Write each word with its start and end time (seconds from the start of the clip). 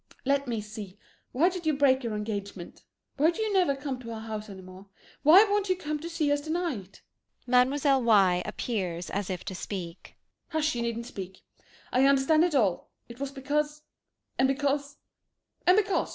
Let 0.25 0.47
me 0.47 0.61
see 0.61 0.97
why 1.31 1.49
did 1.49 1.67
you 1.67 1.75
break 1.77 2.03
your 2.03 2.15
engagement? 2.15 2.81
Why 3.17 3.29
do 3.29 3.39
you 3.39 3.53
never 3.53 3.75
come 3.75 3.99
to 3.99 4.11
our 4.11 4.19
house 4.21 4.49
any 4.49 4.63
more? 4.63 4.87
Why 5.21 5.43
won't 5.43 5.69
you 5.69 5.75
come 5.75 5.99
to 5.99 6.09
see 6.09 6.31
us 6.31 6.41
tonight? 6.41 7.03
[Mlle. 7.45 8.01
Y. 8.01 8.41
appears 8.43 9.11
as 9.11 9.29
if 9.29 9.41
about 9.41 9.45
to 9.49 9.53
speak.] 9.53 10.15
MME. 10.51 10.57
X. 10.57 10.65
Hush, 10.65 10.75
you 10.75 10.81
needn't 10.81 11.05
speak 11.05 11.43
I 11.91 12.07
understand 12.07 12.43
it 12.43 12.55
all! 12.55 12.89
It 13.09 13.19
was 13.19 13.29
because 13.29 13.83
and 14.39 14.47
because 14.47 14.97
and 15.67 15.77
because! 15.77 16.09